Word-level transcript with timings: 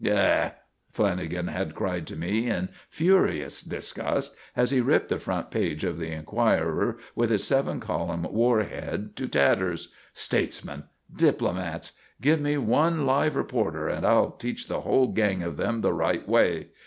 "Yah!" 0.03 0.49
Lanagan 0.97 1.47
had 1.49 1.75
cried 1.75 2.07
to 2.07 2.15
me 2.15 2.47
in 2.49 2.69
furious 2.89 3.61
disgust, 3.61 4.35
as 4.55 4.71
he 4.71 4.81
ripped 4.81 5.09
the 5.09 5.19
front 5.19 5.51
page 5.51 5.83
of 5.83 5.99
the 5.99 6.09
Enquirer 6.11 6.97
with 7.13 7.31
its 7.31 7.43
seven 7.43 7.79
column 7.79 8.23
war 8.23 8.63
head 8.63 9.15
to 9.15 9.27
tatters, 9.27 9.93
"Statesmen! 10.11 10.85
Diplomats! 11.15 11.91
Give 12.19 12.41
me 12.41 12.57
one 12.57 13.05
live 13.05 13.35
reporter, 13.35 13.87
and 13.87 14.03
I'll 14.03 14.31
teach 14.31 14.67
the 14.67 14.81
whole 14.81 15.09
gang 15.09 15.43
of 15.43 15.57
them 15.57 15.81
the 15.81 15.93
right 15.93 16.27
way! 16.27 16.69